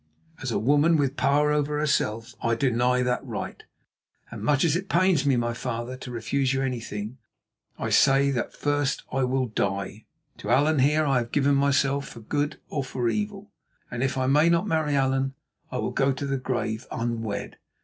As 0.41 0.49
a 0.51 0.57
woman 0.57 0.97
with 0.97 1.15
power 1.15 1.51
over 1.51 1.77
herself, 1.77 2.33
I 2.41 2.55
deny 2.55 3.03
that 3.03 3.23
right; 3.23 3.61
and 4.31 4.41
much 4.41 4.63
as 4.65 4.75
it 4.75 4.89
pains 4.89 5.27
me, 5.27 5.35
my 5.35 5.53
father, 5.53 5.95
to 5.97 6.09
refuse 6.09 6.55
you 6.55 6.63
anything, 6.63 7.19
I 7.77 7.91
say 7.91 8.31
that 8.31 8.51
first 8.51 9.03
I 9.11 9.25
will 9.25 9.45
die. 9.45 10.05
To 10.39 10.49
Allan 10.49 10.79
here 10.79 11.05
I 11.05 11.17
have 11.19 11.31
given 11.31 11.53
myself 11.53 12.07
for 12.07 12.21
good 12.21 12.59
or 12.67 12.83
for 12.83 13.09
evil, 13.09 13.51
and 13.91 14.01
if 14.01 14.17
I 14.17 14.25
may 14.25 14.49
not 14.49 14.65
marry 14.65 14.95
Allan, 14.95 15.35
I 15.71 15.77
will 15.77 15.91
go 15.91 16.11
to 16.11 16.25
the 16.25 16.37
grave 16.39 16.87
unwed. 16.91 17.59